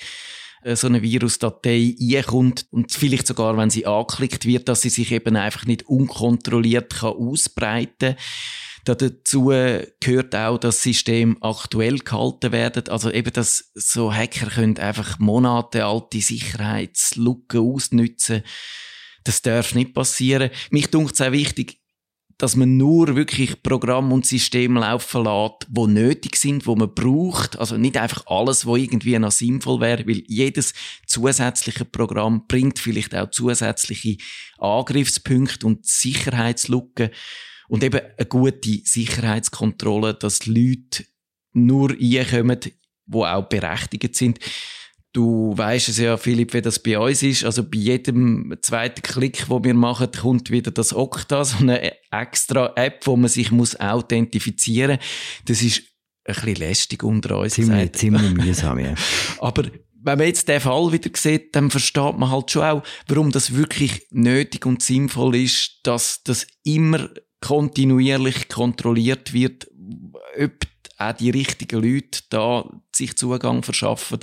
äh, 0.64 0.76
so 0.76 0.88
eine 0.88 1.02
Virusdatei 1.02 1.96
einkommt 2.14 2.68
und 2.72 2.92
vielleicht 2.92 3.28
sogar, 3.28 3.58
wenn 3.58 3.70
sie 3.70 3.86
angeklickt 3.86 4.46
wird, 4.46 4.70
dass 4.70 4.82
sie 4.82 4.90
sich 4.90 5.12
eben 5.12 5.36
einfach 5.36 5.66
nicht 5.66 5.88
unkontrolliert 5.88 6.94
kann 6.94 7.14
ausbreiten 7.14 8.16
kann. 8.16 8.98
Dazu 8.98 9.46
gehört 10.00 10.36
auch, 10.36 10.58
dass 10.58 10.82
System 10.82 11.38
aktuell 11.42 12.00
gehalten 12.00 12.52
werden. 12.52 12.90
Also 12.90 13.12
eben, 13.12 13.32
dass 13.32 13.72
so 13.76 14.12
Hacker 14.12 14.48
können 14.48 14.78
einfach 14.80 15.20
Monate 15.20 15.86
alte 15.86 16.20
Sicherheitslücken 16.20 17.60
ausnutzen 17.60 18.44
das 19.24 19.42
darf 19.42 19.76
nicht 19.76 19.94
passieren. 19.94 20.50
Mich 20.70 20.88
dunkt 20.88 21.14
es 21.14 21.22
auch 21.22 21.32
wichtig, 21.32 21.82
dass 22.42 22.56
man 22.56 22.76
nur 22.76 23.16
wirklich 23.16 23.62
Programm 23.62 24.12
und 24.12 24.26
System 24.26 24.76
laufen 24.76 25.26
lässt, 25.26 25.68
wo 25.70 25.86
nötig 25.86 26.36
sind, 26.38 26.66
wo 26.66 26.76
man 26.76 26.94
braucht. 26.94 27.60
Also 27.60 27.78
nicht 27.78 27.98
einfach 27.98 28.26
alles, 28.26 28.66
wo 28.66 28.76
irgendwie 28.76 29.18
noch 29.20 29.32
sinnvoll 29.32 29.80
wäre, 29.80 30.08
weil 30.08 30.24
jedes 30.28 30.74
zusätzliche 31.06 31.86
Programm 31.86 32.48
bringt 32.48 32.80
vielleicht 32.80 33.14
auch 33.14 33.30
zusätzliche 33.30 34.18
Angriffspunkte 34.58 35.68
und 35.68 35.86
Sicherheitslücken 35.86 37.12
und 37.68 37.84
eben 37.84 38.02
eine 38.18 38.26
gute 38.28 38.82
Sicherheitskontrolle, 38.84 40.16
dass 40.16 40.48
Leute 40.48 41.06
nur 41.54 41.92
reinkommen, 41.92 42.60
die 42.60 42.74
auch 43.18 43.50
berechtigt 43.50 44.16
sind. 44.16 44.40
Du 45.14 45.54
weißt 45.58 45.90
es 45.90 45.98
ja, 45.98 46.16
Philipp, 46.16 46.54
wie 46.54 46.62
das 46.62 46.80
bei 46.80 46.98
uns 46.98 47.22
ist. 47.22 47.44
Also 47.44 47.64
bei 47.64 47.78
jedem 47.78 48.56
zweiten 48.62 49.02
Klick, 49.02 49.50
wo 49.50 49.62
wir 49.62 49.74
machen, 49.74 50.10
kommt 50.12 50.52
wieder 50.52 50.72
das 50.72 50.94
Okta, 50.94 51.44
so 51.44 51.58
eine 51.58 51.94
extra 52.12 52.72
App, 52.76 53.06
wo 53.06 53.18
man 53.18 53.30
sich 53.30 53.52
muss 53.52 53.78
authentifizieren 53.78 54.98
muss. 54.98 55.06
Das 55.46 55.62
ist 55.62 55.84
ein 56.24 56.36
bisschen 56.36 56.56
lästig 56.56 57.04
unter 57.04 57.40
uns. 57.40 57.56
Ziemlich, 57.56 57.92
ziemlich 57.94 58.34
mühsam, 58.34 58.80
ja. 58.80 58.96
Aber 59.40 59.64
wenn 60.04 60.18
man 60.18 60.28
jetzt 60.28 60.48
den 60.48 60.62
Fall 60.62 60.92
wieder 60.92 61.10
sieht, 61.14 61.56
dann 61.56 61.70
versteht 61.70 62.18
man 62.18 62.32
halt 62.32 62.50
schon 62.50 62.64
auch, 62.64 62.84
warum 63.08 63.32
das 63.32 63.56
wirklich 63.56 64.08
nötig 64.12 64.66
und 64.66 64.82
sinnvoll 64.82 65.36
ist, 65.36 65.80
dass 65.84 66.24
das 66.24 66.48
immer 66.64 67.10
kontinuierlich 67.42 68.50
kontrolliert 68.50 69.34
wird, 69.34 69.68
ob 70.40 70.52
auch 70.98 71.14
die 71.14 71.32
richtigen 71.32 71.82
Leute 71.82 72.22
da 72.30 72.70
sich 72.96 73.18
Zugang 73.18 73.64
verschaffen. 73.64 74.20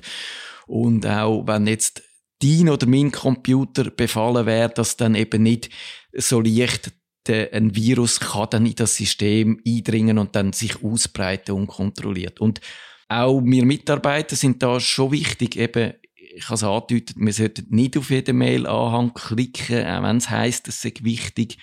Und 0.69 1.07
auch 1.07 1.47
wenn 1.47 1.67
jetzt 1.67 2.03
dein 2.41 2.69
oder 2.69 2.87
mein 2.87 3.11
Computer 3.11 3.91
befallen 3.91 4.47
wäre, 4.47 4.69
dass 4.69 4.97
dann 4.97 5.15
eben 5.15 5.43
nicht 5.43 5.71
so 6.13 6.41
leicht 6.41 6.93
ein 7.31 7.75
Virus 7.75 8.21
kann 8.21 8.49
dann 8.51 8.65
in 8.65 8.75
das 8.75 8.97
System 8.97 9.61
eindringen 9.67 10.17
und 10.17 10.35
dann 10.35 10.55
sich 10.55 10.83
ausbreiten 10.83 11.55
unkontrolliert. 11.55 12.41
Und 12.41 12.61
auch 13.09 13.43
wir 13.45 13.67
Mitarbeiter 13.67 14.35
sind 14.35 14.63
da 14.63 14.81
schon 14.81 15.13
wichtig, 15.13 15.57
eben, 15.57 15.93
ich 16.15 16.45
habe 16.47 16.55
es 16.55 16.63
angedeutet, 16.63 17.17
wir 17.19 17.33
sollten 17.33 17.67
nicht 17.69 17.99
auf 17.99 18.11
jeden 18.11 18.39
Mail-Anhang 18.39 19.13
klicken, 19.13 19.87
auch 19.87 20.03
wenn 20.05 20.19
es 20.19 20.31
heisst, 20.31 20.69
es 20.69 20.81
sei 20.81 20.95
wichtig 21.01 21.59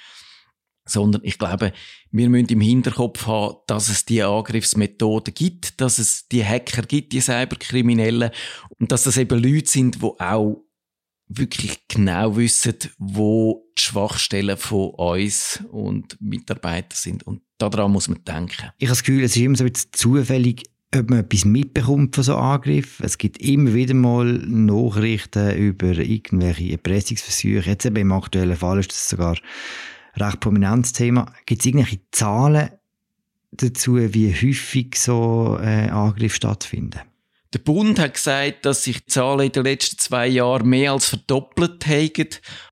sondern 0.87 1.21
ich 1.23 1.37
glaube, 1.37 1.73
wir 2.11 2.29
müssen 2.29 2.49
im 2.49 2.61
Hinterkopf 2.61 3.25
haben, 3.25 3.57
dass 3.67 3.89
es 3.89 4.05
die 4.05 4.21
Angriffsmethoden 4.21 5.33
gibt, 5.33 5.81
dass 5.81 5.97
es 5.97 6.27
die 6.27 6.45
Hacker 6.45 6.83
gibt, 6.83 7.13
die 7.13 7.21
Cyberkriminellen 7.21 8.31
und 8.79 8.91
dass 8.91 9.03
das 9.03 9.17
eben 9.17 9.41
Leute 9.41 9.69
sind, 9.69 10.01
die 10.01 10.11
auch 10.19 10.65
wirklich 11.27 11.87
genau 11.87 12.37
wissen, 12.37 12.75
wo 12.97 13.65
die 13.77 13.81
Schwachstellen 13.81 14.57
von 14.57 14.91
uns 14.91 15.63
und 15.71 16.17
Mitarbeitern 16.21 16.95
sind. 16.95 17.23
Und 17.23 17.41
daran 17.57 17.91
muss 17.91 18.07
man 18.07 18.23
denken. 18.23 18.69
Ich 18.77 18.87
habe 18.87 18.91
das 18.95 19.03
Gefühl, 19.03 19.23
es 19.23 19.35
ist 19.35 19.41
immer 19.41 19.55
so 19.55 19.65
ein 19.65 19.73
zufällig, 19.91 20.63
ob 20.95 21.09
man 21.09 21.19
etwas 21.19 21.45
mitbekommt 21.45 22.15
von 22.15 22.23
so 22.23 22.35
Angriffen. 22.35 23.05
Es 23.05 23.17
gibt 23.17 23.39
immer 23.39 23.73
wieder 23.73 23.95
mal 23.95 24.25
Nachrichten 24.25 25.55
über 25.57 25.97
irgendwelche 25.97 26.71
Erpressungsversuche. 26.71 27.71
Jetzt 27.71 27.85
eben 27.85 27.97
im 27.97 28.11
aktuellen 28.11 28.55
Fall 28.55 28.79
ist 28.79 28.91
das 28.91 29.09
sogar 29.09 29.35
recht 30.17 30.39
prominentes 30.39 30.93
Thema. 30.93 31.33
Gibt 31.45 31.61
es 31.61 31.65
irgendwelche 31.65 32.01
Zahlen 32.11 32.69
dazu, 33.51 33.95
wie 33.97 34.33
häufig 34.33 34.95
so 34.97 35.57
äh, 35.61 35.89
Angriffe 35.89 36.35
stattfinden? 36.35 37.01
Der 37.53 37.59
Bund 37.59 37.99
hat 37.99 38.15
gesagt, 38.15 38.65
dass 38.65 38.83
sich 38.83 38.97
die 38.97 39.05
Zahlen 39.05 39.45
in 39.45 39.51
den 39.53 39.63
letzten 39.63 39.97
zwei 39.97 40.27
Jahren 40.27 40.67
mehr 40.67 40.91
als 40.91 41.07
verdoppelt 41.07 41.87
haben. 41.87 42.27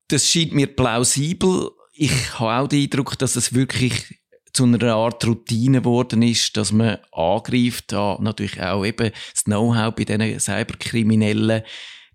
Das 0.10 0.30
scheint 0.30 0.54
mir 0.54 0.68
plausibel. 0.68 1.72
Ich 1.94 2.38
habe 2.40 2.64
auch 2.64 2.68
den 2.68 2.84
Eindruck, 2.84 3.18
dass 3.18 3.38
es 3.38 3.54
wirklich 3.54 4.20
zu 4.52 4.66
einer 4.66 4.94
Art 4.94 5.26
Routine 5.26 5.80
geworden 5.80 6.22
ist, 6.22 6.58
dass 6.58 6.72
man 6.72 6.98
angreift, 7.12 7.92
da 7.92 8.18
natürlich 8.20 8.62
auch 8.62 8.86
eben 8.86 9.12
das 9.32 9.46
Know-how 9.46 9.96
bei 9.96 10.04
diesen 10.04 10.40
Cyberkriminellen 10.40 11.64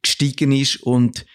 gestiegen 0.03 0.53
ist 0.53 0.83
und 0.83 1.27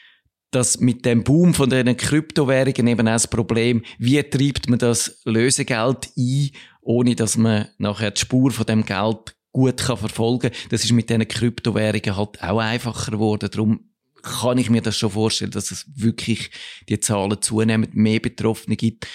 dass 0.56 0.80
mit 0.80 1.06
dem 1.06 1.24
Boom 1.24 1.54
von 1.54 1.70
den 1.70 1.98
Kryptowährungen 1.98 2.88
eben 2.88 3.08
auch 3.08 3.14
das 3.14 3.28
Problem, 3.28 3.84
wie 3.98 4.22
treibt 4.24 4.70
man 4.70 4.80
das 4.80 5.22
Lösegeld 5.26 6.10
ein, 6.18 6.52
ohne 6.82 7.16
dass 7.16 7.38
man 7.38 7.68
nachher 7.78 8.12
die 8.12 8.22
Spur 8.22 8.52
von 8.52 8.66
dem 8.66 8.86
Geld 8.86 9.36
gut 9.52 9.78
kann 9.78 9.98
verfolgen 9.98 10.52
kann. 10.52 10.70
Das 10.70 10.84
ist 10.84 10.92
mit 10.92 11.10
diesen 11.10 11.28
Kryptowährungen 11.28 12.18
halt 12.18 12.42
auch 12.42 12.60
einfacher 12.60 13.12
geworden. 13.12 13.50
Darum 13.52 13.90
kann 14.22 14.58
ich 14.58 14.70
mir 14.70 14.82
das 14.82 14.98
schon 14.98 15.12
vorstellen, 15.12 15.52
dass 15.52 15.72
es 15.72 15.86
wirklich 15.96 16.50
die 16.88 17.00
Zahlen 17.00 17.42
zunehmend 17.42 17.96
mehr 17.96 18.20
Betroffene 18.20 18.76
gibt. 18.76 19.08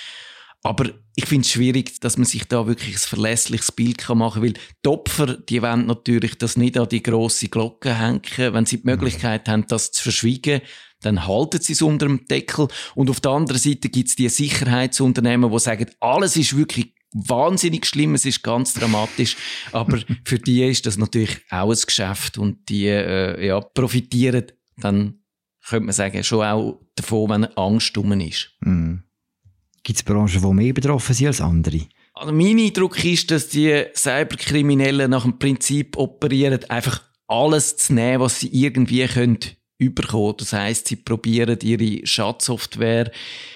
Aber 0.62 0.90
ich 1.14 1.26
finde 1.26 1.45
es 1.47 1.52
schwierig, 1.52 2.00
dass 2.00 2.16
man 2.16 2.26
sich 2.26 2.45
da 2.45 2.66
wirklich 2.66 2.97
ein 2.97 2.99
verlässliches 2.99 3.73
Bild 3.73 4.07
machen 4.09 4.35
kann, 4.35 4.42
weil 4.42 4.54
die 4.85 4.88
Opfer, 4.88 5.37
die 5.37 5.62
wollen 5.62 5.87
natürlich 5.87 6.37
das 6.37 6.57
nicht 6.57 6.76
an 6.76 6.88
die 6.88 7.02
grosse 7.02 7.49
Glocke 7.49 7.95
hängen. 7.95 8.23
Wenn 8.37 8.66
sie 8.66 8.78
die 8.78 8.87
Möglichkeit 8.87 9.49
haben, 9.49 9.66
das 9.68 9.92
zu 9.92 10.02
verschwiegen, 10.02 10.61
dann 11.02 11.26
halten 11.26 11.60
sie 11.60 11.74
es 11.74 11.82
unter 11.82 12.06
dem 12.06 12.26
Deckel. 12.26 12.68
Und 12.94 13.10
auf 13.10 13.20
der 13.20 13.32
anderen 13.32 13.60
Seite 13.60 13.88
gibt 13.88 14.08
es 14.08 14.16
die 14.16 14.28
Sicherheitsunternehmen, 14.28 15.50
die 15.50 15.58
sagen, 15.58 15.86
alles 16.00 16.36
ist 16.36 16.56
wirklich 16.56 16.94
wahnsinnig 17.12 17.86
schlimm, 17.86 18.14
es 18.14 18.24
ist 18.24 18.42
ganz 18.42 18.74
dramatisch, 18.74 19.36
aber 19.72 19.98
für 20.24 20.38
die 20.38 20.64
ist 20.64 20.86
das 20.86 20.98
natürlich 20.98 21.38
auch 21.50 21.70
ein 21.70 21.80
Geschäft 21.86 22.36
und 22.36 22.68
die 22.68 22.86
äh, 22.86 23.46
ja, 23.46 23.60
profitieren 23.60 24.44
dann, 24.76 25.20
könnte 25.66 25.86
man 25.86 25.94
sagen, 25.94 26.22
schon 26.22 26.44
auch 26.44 26.80
davon, 26.94 27.30
wenn 27.30 27.44
Angst 27.56 27.96
um 27.96 28.12
ist. 28.20 28.50
Mhm. 28.60 29.04
Gibt 29.82 29.98
es 29.98 30.02
Branchen, 30.02 30.42
die 30.42 30.54
mehr 30.54 30.72
betroffen 30.74 31.14
sind 31.14 31.28
als 31.28 31.40
andere? 31.40 31.86
Also 32.14 32.32
mein 32.32 32.58
Eindruck 32.58 33.02
ist, 33.04 33.30
dass 33.30 33.48
die 33.48 33.84
Cyberkriminellen 33.94 35.10
nach 35.10 35.22
dem 35.22 35.38
Prinzip 35.38 35.96
operieren, 35.96 36.60
einfach 36.68 37.02
alles 37.26 37.76
zu 37.76 37.94
nehmen, 37.94 38.20
was 38.20 38.40
sie 38.40 38.48
irgendwie 38.48 39.06
können 39.06 39.38
überkommen. 39.78 40.35
Das 40.38 40.52
heißt, 40.52 40.88
sie 40.88 40.97
probieren 40.97 41.58
ihre 41.62 42.06
Schadsoftware 42.06 43.11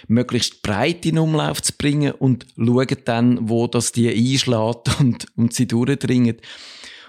möglichst 0.09 0.63
breit 0.63 1.05
in 1.05 1.19
Umlauf 1.19 1.61
zu 1.61 1.73
bringen 1.77 2.13
und 2.13 2.47
schauen 2.57 2.97
dann, 3.05 3.49
wo 3.49 3.67
das 3.67 3.93
die 3.93 4.09
einschlägt 4.09 4.89
und, 5.01 5.27
und 5.37 5.53
sie 5.53 5.67
durchdringen. 5.67 6.37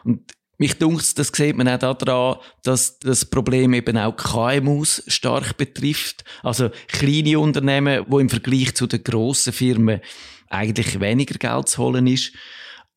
Und 0.03 0.33
mich 0.57 0.77
dunkt, 0.77 1.17
das 1.17 1.29
sieht 1.29 1.57
man 1.57 1.67
auch 1.67 1.97
daran, 1.97 2.37
dass 2.63 2.99
das 2.99 3.25
Problem 3.25 3.73
eben 3.73 3.97
auch 3.97 4.15
KMUs 4.15 5.03
stark 5.07 5.57
betrifft. 5.57 6.23
Also 6.41 6.69
kleine 6.87 7.39
Unternehmen, 7.39 8.05
wo 8.07 8.19
im 8.19 8.29
Vergleich 8.29 8.75
zu 8.75 8.87
den 8.87 9.03
grossen 9.03 9.53
Firmen 9.53 10.01
eigentlich 10.49 10.99
weniger 10.99 11.37
Geld 11.37 11.69
zu 11.69 11.83
holen 11.83 12.07
ist. 12.07 12.33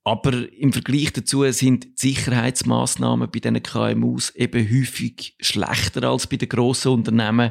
Aber 0.06 0.52
im 0.52 0.72
Vergleich 0.72 1.12
dazu 1.14 1.50
sind 1.50 1.84
die 1.84 1.92
Sicherheitsmaßnahmen 1.96 3.28
bei 3.28 3.40
diesen 3.40 3.60
KMUs 3.60 4.30
eben 4.36 4.64
häufig 4.64 5.34
schlechter 5.40 6.04
als 6.04 6.28
bei 6.28 6.36
den 6.36 6.48
grossen 6.48 6.92
Unternehmen, 6.92 7.50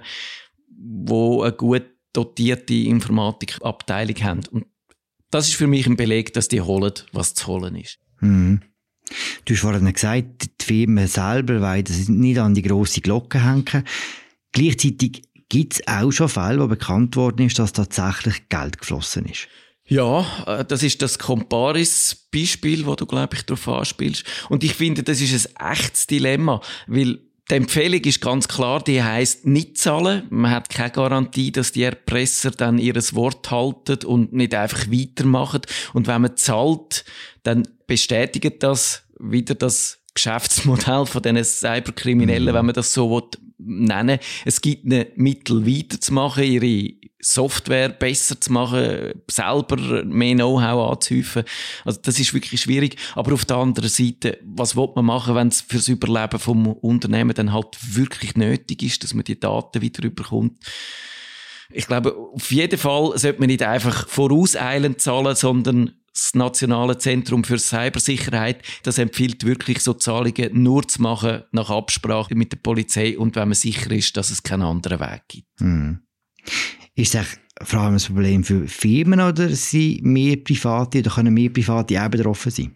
wo 0.70 1.42
eine 1.42 1.52
gut 1.52 1.84
dotierte 2.14 2.74
Informatikabteilung 2.74 4.16
haben. 4.24 4.42
Und 4.52 4.68
das 5.32 5.50
ist 5.50 5.56
für 5.56 5.68
mich 5.68 5.86
ein 5.86 5.98
Beleg, 5.98 6.32
dass 6.32 6.48
die 6.48 6.62
holen, 6.62 6.94
was 7.12 7.34
zu 7.34 7.48
holen 7.48 7.76
ist. 7.76 8.00
Mhm. 8.22 8.62
Du 9.44 9.54
hast 9.54 9.60
vorhin 9.60 9.92
gesagt, 9.92 10.50
die 10.62 10.64
Firmen 10.64 11.08
selber 11.08 11.60
wollen 11.60 11.84
das 11.84 12.08
nicht 12.08 12.40
an 12.40 12.54
die 12.54 12.62
grosse 12.62 13.02
Glocke 13.02 13.44
hängen. 13.44 13.84
Gleichzeitig 14.54 15.24
gibt 15.50 15.74
es 15.74 15.88
auch 15.90 16.12
schon 16.12 16.30
Fälle, 16.30 16.62
wo 16.62 16.68
bekannt 16.68 17.18
worden 17.18 17.48
ist, 17.48 17.60
dass 17.60 17.74
tatsächlich 17.74 18.48
Geld 18.48 18.78
geflossen 18.78 19.26
ist. 19.26 19.50
Ja, 19.88 20.26
äh, 20.48 20.66
das 20.66 20.84
ist 20.84 21.02
das 21.02 21.20
Comparis-Beispiel, 21.20 22.86
wo 22.86 22.96
du, 22.96 23.06
glaube 23.06 23.36
ich, 23.36 23.46
darauf 23.46 23.68
anspielst. 23.68 24.24
Und 24.50 24.64
ich 24.64 24.74
finde, 24.74 25.04
das 25.04 25.22
ist 25.22 25.56
ein 25.60 25.72
echtes 25.74 26.08
Dilemma, 26.08 26.62
weil 26.88 27.20
die 27.52 27.56
Empfehlung 27.56 28.02
ist 28.02 28.22
ganz 28.22 28.48
klar, 28.48 28.84
die 28.84 29.04
heißt 29.04 29.46
nicht 29.46 29.78
zahlen. 29.78 30.24
Man 30.32 30.50
hat 30.50 30.70
keine 30.70 30.90
Garantie, 30.90 31.52
dass 31.52 31.72
die 31.72 31.84
Erpresser 31.84 32.50
dann 32.50 32.80
ihres 32.80 33.14
Wort 33.14 33.52
halten 33.52 34.04
und 34.06 34.34
nicht 34.34 34.56
einfach 34.56 34.88
weitermachen. 34.88 35.62
Und 35.94 36.08
wenn 36.08 36.24
man 36.24 36.38
zahlt, 36.38 37.06
dann 37.44 37.68
bestätigt 37.86 38.64
das 38.64 39.04
wieder 39.20 39.54
das 39.54 40.00
Geschäftsmodell 40.16 41.06
von 41.06 41.22
diesen 41.22 41.44
Cyberkriminellen, 41.44 42.54
mhm. 42.54 42.58
wenn 42.58 42.66
man 42.66 42.76
das 42.76 42.94
so 42.94 43.30
nennen 43.58 44.20
Es 44.44 44.62
gibt 44.62 44.86
ein 44.86 45.08
Mittel 45.16 45.66
weiterzumachen, 45.66 46.44
ihre 46.44 46.94
Software 47.22 47.90
besser 47.90 48.40
zu 48.40 48.52
machen, 48.54 49.14
selber 49.30 50.04
mehr 50.06 50.36
Know-how 50.36 50.92
anzuhäufen. 50.92 51.44
Also 51.84 52.00
das 52.02 52.20
ist 52.20 52.34
wirklich 52.34 52.62
schwierig. 52.62 52.98
Aber 53.16 53.34
auf 53.34 53.46
der 53.46 53.58
anderen 53.58 53.90
Seite, 53.90 54.38
was 54.44 54.76
will 54.76 54.90
man 54.96 55.06
machen, 55.06 55.36
wenn 55.36 55.48
es 55.48 55.62
fürs 55.62 55.88
Überleben 55.88 56.40
vom 56.40 56.68
Unternehmen 56.68 57.34
dann 57.34 57.52
halt 57.52 57.78
wirklich 57.82 58.36
nötig 58.36 58.84
ist, 58.84 59.04
dass 59.04 59.14
man 59.14 59.24
die 59.24 59.40
Daten 59.40 59.82
wieder 59.82 60.04
überkommt? 60.04 60.64
Ich 61.72 61.88
glaube, 61.88 62.16
auf 62.16 62.52
jeden 62.52 62.78
Fall 62.78 63.18
sollte 63.18 63.40
man 63.40 63.48
nicht 63.48 63.64
einfach 63.64 64.08
vorauseilend 64.08 65.02
zahlen, 65.02 65.36
sondern 65.36 65.94
das 66.16 66.34
Nationale 66.34 66.98
Zentrum 66.98 67.44
für 67.44 67.60
Cybersicherheit, 67.60 68.64
das 68.84 68.98
empfiehlt 68.98 69.46
wirklich 69.46 69.82
so 69.82 69.94
Zahlungen 69.94 70.64
nur 70.64 70.88
zu 70.88 71.02
machen 71.02 71.44
nach 71.52 71.70
Absprache 71.70 72.36
mit 72.36 72.54
der 72.54 72.58
Polizei 72.58 73.18
und 73.18 73.36
wenn 73.36 73.50
man 73.50 73.56
sicher 73.56 73.92
ist, 73.92 74.16
dass 74.16 74.32
es 74.32 74.42
keinen 74.42 74.64
anderen 74.64 75.00
Weg 75.02 75.24
gibt. 75.28 75.60
Hm. 75.60 76.00
Ist 76.96 77.16
das 77.16 77.28
vor 77.62 77.82
allem 77.82 77.96
ein 77.96 78.02
Problem 78.02 78.44
für 78.44 78.66
Firmen 78.68 79.20
oder 79.20 79.50
sind 79.50 80.04
mehr 80.04 80.38
Private 80.38 81.00
oder 81.00 81.12
können 81.12 81.34
mehr 81.34 81.50
Private 81.50 82.02
auch 82.02 82.10
betroffen 82.10 82.52
sein? 82.52 82.76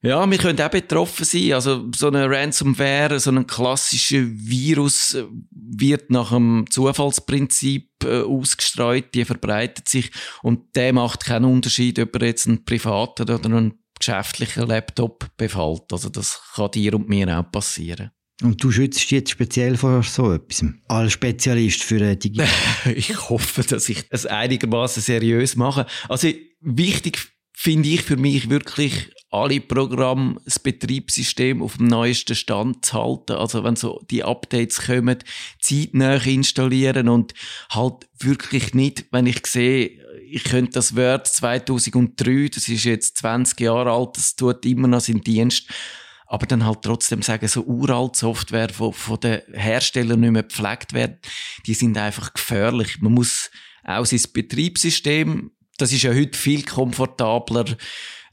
Ja, 0.00 0.30
wir 0.30 0.38
können 0.38 0.60
auch 0.60 0.70
betroffen 0.70 1.24
sein. 1.24 1.54
Also, 1.54 1.90
so 1.94 2.06
eine 2.06 2.30
Ransomware, 2.30 3.18
so 3.18 3.30
ein 3.30 3.46
klassischer 3.46 4.24
Virus 4.28 5.14
äh, 5.14 5.24
wird 5.50 6.10
nach 6.10 6.30
dem 6.30 6.66
Zufallsprinzip 6.70 7.88
äh, 8.04 8.22
ausgestreut, 8.22 9.12
die 9.14 9.24
verbreitet 9.24 9.88
sich 9.88 10.12
und 10.42 10.76
der 10.76 10.92
macht 10.92 11.24
keinen 11.24 11.46
Unterschied, 11.46 11.98
ob 11.98 12.14
er 12.14 12.28
jetzt 12.28 12.46
einen 12.46 12.64
privaten 12.64 13.22
oder 13.22 13.44
einen 13.44 13.80
geschäftlichen 13.98 14.68
Laptop 14.68 15.36
befällt. 15.36 15.92
Also, 15.92 16.10
das 16.10 16.40
kann 16.54 16.70
dir 16.70 16.94
und 16.94 17.08
mir 17.08 17.36
auch 17.36 17.50
passieren. 17.50 18.12
Und 18.40 18.62
du 18.62 18.70
schützt 18.70 19.00
dich 19.00 19.10
jetzt 19.10 19.30
speziell 19.30 19.76
vor 19.76 20.04
so 20.04 20.32
etwas? 20.32 20.64
Als 20.86 21.12
Spezialist 21.12 21.82
für 21.82 22.00
äh, 22.00 22.16
Digital? 22.16 22.48
ich 22.94 23.28
hoffe, 23.30 23.62
dass 23.62 23.88
ich 23.88 24.04
es 24.10 24.26
einigermaßen 24.26 25.02
seriös 25.02 25.56
mache. 25.56 25.86
Also, 26.08 26.28
wichtig 26.60 27.18
finde 27.60 27.88
ich 27.88 28.02
für 28.02 28.16
mich 28.16 28.50
wirklich 28.50 29.10
alle 29.32 29.60
Programme, 29.60 30.40
das 30.44 30.60
Betriebssystem 30.60 31.60
auf 31.60 31.76
dem 31.76 31.88
neuesten 31.88 32.36
Stand 32.36 32.84
zu 32.84 32.92
halten. 32.92 33.32
Also 33.32 33.64
wenn 33.64 33.74
so 33.74 34.00
die 34.12 34.22
Updates 34.22 34.82
kommen, 34.82 35.18
zeitnah 35.60 36.24
installieren 36.24 37.08
und 37.08 37.34
halt 37.70 38.08
wirklich 38.20 38.74
nicht, 38.74 39.06
wenn 39.10 39.26
ich 39.26 39.44
sehe, 39.44 39.90
ich 40.30 40.44
könnte 40.44 40.74
das 40.74 40.94
Word 40.94 41.26
2003, 41.26 42.48
das 42.54 42.68
ist 42.68 42.84
jetzt 42.84 43.18
20 43.18 43.58
Jahre 43.58 43.90
alt, 43.90 44.16
das 44.16 44.36
tut 44.36 44.64
immer 44.64 44.86
noch 44.86 45.00
seinen 45.00 45.22
Dienst, 45.22 45.68
aber 46.26 46.46
dann 46.46 46.64
halt 46.64 46.82
trotzdem 46.82 47.22
sagen, 47.22 47.48
so 47.48 47.62
uralt 47.62 48.14
Software, 48.14 48.68
die 48.68 48.92
von 48.92 49.18
den 49.18 49.40
Herstellern 49.52 50.20
nicht 50.20 50.30
mehr 50.30 50.44
gepflegt 50.44 50.92
wird, 50.92 51.26
die 51.66 51.74
sind 51.74 51.98
einfach 51.98 52.34
gefährlich. 52.34 53.00
Man 53.00 53.14
muss 53.14 53.50
auch 53.82 54.06
sein 54.06 54.22
Betriebssystem, 54.32 55.50
das 55.78 55.92
ist 55.92 56.02
ja 56.02 56.12
heute 56.12 56.36
viel 56.36 56.62
komfortabler, 56.64 57.64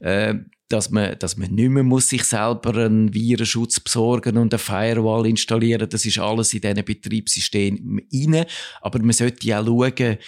äh, 0.00 0.34
dass 0.68 0.90
man, 0.90 1.16
dass 1.18 1.36
man 1.36 1.52
nicht 1.52 1.70
mehr 1.70 1.84
muss 1.84 2.08
sich 2.08 2.24
selber 2.24 2.74
einen 2.74 3.14
Virenschutz 3.14 3.78
besorgen 3.80 4.36
und 4.36 4.52
eine 4.52 4.58
Firewall 4.58 5.26
installieren. 5.26 5.88
Das 5.88 6.04
ist 6.04 6.18
alles 6.18 6.52
in 6.54 6.60
diesen 6.60 6.84
Betriebssystemen 6.84 8.00
rein. 8.12 8.44
Aber 8.80 8.98
man 8.98 9.12
sollte 9.12 9.46
ja 9.46 9.64
schauen, 9.64 10.18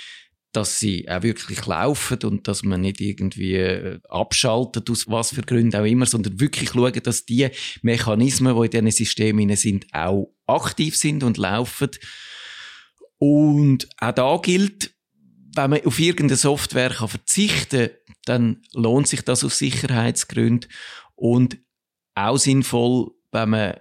dass 0.53 0.79
sie 0.79 1.09
auch 1.09 1.23
wirklich 1.23 1.67
laufen 1.67 2.19
und 2.25 2.49
dass 2.49 2.63
man 2.63 2.81
nicht 2.81 3.01
irgendwie 3.01 3.57
äh, 3.57 4.01
abschaltet, 4.09 4.89
aus 4.89 5.07
was 5.09 5.35
für 5.35 5.43
Gründen 5.43 5.79
auch 5.79 5.85
immer, 5.85 6.07
sondern 6.07 6.41
wirklich 6.41 6.71
schauen, 6.71 7.01
dass 7.03 7.27
die 7.27 7.49
Mechanismen, 7.83 8.57
die 8.57 8.65
in 8.65 8.87
diesen 8.87 8.91
Systemen 9.05 9.57
sind, 9.57 9.87
auch 9.93 10.33
aktiv 10.47 10.97
sind 10.97 11.23
und 11.23 11.37
laufen. 11.37 11.91
Und 13.19 13.89
auch 13.99 14.13
da 14.13 14.39
gilt, 14.41 14.95
wenn 15.59 15.71
man 15.71 15.85
auf 15.85 15.99
irgendeine 15.99 16.37
Software 16.37 16.91
kann 16.91 17.09
verzichten 17.09 17.89
kann, 17.89 17.99
dann 18.25 18.63
lohnt 18.73 19.09
sich 19.09 19.23
das 19.23 19.45
aus 19.45 19.59
Sicherheitsgründen 19.59 20.71
und 21.17 21.59
auch 22.15 22.37
sinnvoll, 22.37 23.11
wenn 23.33 23.51
man 23.51 23.75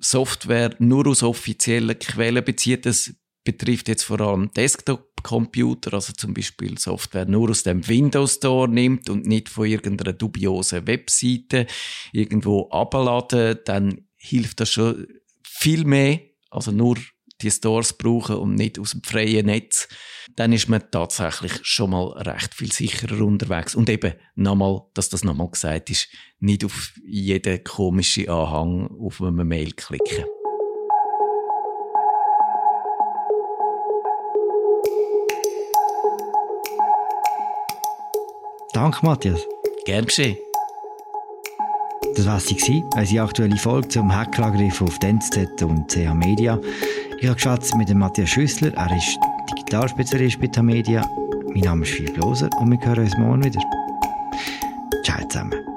Software 0.00 0.74
nur 0.78 1.06
aus 1.06 1.22
offiziellen 1.22 1.98
Quellen 1.98 2.44
bezieht. 2.44 2.86
Das 2.86 3.14
betrifft 3.44 3.88
jetzt 3.88 4.02
vor 4.02 4.20
allem 4.20 4.50
Desktop-Computer, 4.52 5.94
also 5.94 6.12
zum 6.12 6.34
Beispiel 6.34 6.76
Software 6.78 7.26
nur 7.26 7.50
aus 7.50 7.62
dem 7.62 7.86
Windows 7.86 8.34
Store 8.34 8.68
nimmt 8.68 9.08
und 9.08 9.26
nicht 9.26 9.48
von 9.48 9.66
irgendeiner 9.66 10.12
dubiosen 10.12 10.86
Webseite 10.86 11.66
irgendwo 12.12 12.68
abladen, 12.70 13.58
dann 13.64 14.08
hilft 14.16 14.60
das 14.60 14.70
schon 14.70 15.06
viel 15.44 15.84
mehr. 15.84 16.20
Also 16.50 16.72
nur 16.72 16.96
die 17.40 17.50
Stores 17.50 17.92
brauchen 17.92 18.36
und 18.36 18.54
nicht 18.54 18.78
aus 18.78 18.92
dem 18.92 19.02
freien 19.02 19.46
Netz, 19.46 19.88
dann 20.34 20.52
ist 20.52 20.68
man 20.68 20.90
tatsächlich 20.90 21.52
schon 21.62 21.90
mal 21.90 22.08
recht 22.12 22.54
viel 22.54 22.72
sicherer 22.72 23.24
unterwegs. 23.24 23.74
Und 23.74 23.88
eben, 23.88 24.14
nochmal, 24.34 24.82
dass 24.94 25.08
das 25.08 25.24
nochmal 25.24 25.50
gesagt 25.50 25.90
ist, 25.90 26.08
nicht 26.40 26.64
auf 26.64 26.92
jeden 27.06 27.62
komischen 27.64 28.28
Anhang 28.28 28.90
auf 29.00 29.20
eine 29.20 29.44
Mail 29.44 29.72
klicken. 29.72 30.24
Danke, 38.72 39.06
Matthias. 39.06 39.40
Gern 39.86 40.04
geschehen. 40.04 40.36
Das 42.14 42.26
war 42.26 42.40
sie, 42.40 42.82
unsere 42.94 43.24
aktuelle 43.24 43.56
Folge 43.56 43.88
zum 43.88 44.14
Hackerangriff 44.14 44.80
auf 44.80 44.98
die 44.98 45.06
NZZ 45.06 45.62
und 45.62 45.90
CH 45.90 46.14
Media. 46.14 46.58
Ich 47.18 47.26
habe 47.26 47.34
geschwätzt 47.36 47.74
mit 47.76 47.88
dem 47.88 47.98
Matthias 47.98 48.28
Schüssler. 48.28 48.72
Er 48.74 48.94
ist 48.94 49.18
Digitalspezialist 49.50 50.38
bei 50.38 50.48
Tamedia. 50.48 51.02
Mein 51.54 51.62
Name 51.62 51.82
ist 51.84 51.92
Philipp 51.92 52.16
Loser 52.18 52.50
und 52.60 52.70
wir 52.70 52.86
hören 52.86 53.04
uns 53.04 53.16
morgen 53.16 53.44
wieder. 53.44 53.60
Ciao 55.02 55.26
zusammen. 55.26 55.75